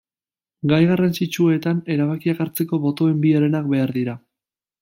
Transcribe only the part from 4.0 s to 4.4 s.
dira.